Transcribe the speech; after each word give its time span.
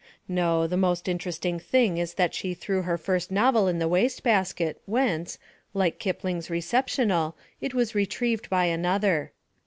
No, 0.27 0.65
the 0.65 0.77
most 0.81 1.07
interesting 1.07 1.59
thing 1.59 1.99
is 1.99 2.15
that 2.15 2.33
she 2.33 2.55
threw 2.55 2.81
her 2.81 2.97
first 2.97 3.29
novel 3.29 3.67
in 3.67 3.77
the 3.77 3.87
wastebasket 3.87 4.81
whence, 4.87 5.37
like 5.75 5.99
Kipling* 5.99 6.39
s 6.39 6.49
Recessional, 6.49 7.37
it 7.61 7.75
was 7.75 7.93
retrieved 7.93 8.49
by 8.49 8.65
another. 8.65 9.31